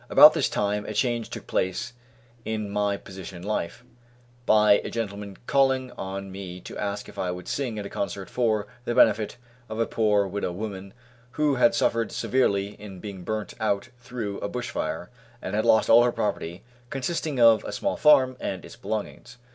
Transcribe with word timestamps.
About 0.09 0.33
this 0.33 0.49
time 0.49 0.83
a 0.87 0.95
change 0.95 1.29
took 1.29 1.45
place 1.45 1.93
in 2.43 2.71
my 2.71 2.97
position 2.97 3.37
in 3.37 3.43
life, 3.43 3.83
by 4.47 4.81
a 4.83 4.89
gentleman 4.89 5.37
calling 5.45 5.91
on 5.91 6.31
me 6.31 6.59
to 6.61 6.75
ask 6.75 7.07
if 7.07 7.19
I 7.19 7.29
would 7.29 7.47
sing 7.47 7.77
at 7.77 7.85
a 7.85 7.89
concert 7.91 8.27
for 8.27 8.65
the 8.83 8.95
benefit 8.95 9.37
of 9.69 9.79
a 9.79 9.85
poor 9.85 10.25
widow 10.25 10.53
woman, 10.53 10.95
who 11.33 11.53
had 11.57 11.75
suffered 11.75 12.11
severely 12.11 12.69
in 12.81 12.99
being 12.99 13.21
burnt 13.23 13.53
out 13.59 13.89
through 13.99 14.39
a 14.39 14.49
bush 14.49 14.71
fire, 14.71 15.11
and 15.39 15.53
had 15.53 15.65
lost 15.65 15.87
all 15.87 16.03
her 16.03 16.11
property, 16.11 16.63
consisting 16.89 17.39
of 17.39 17.63
a 17.63 17.71
small 17.71 17.95
farm 17.95 18.35
and 18.39 18.65
its 18.65 18.75
belongings. 18.75 19.37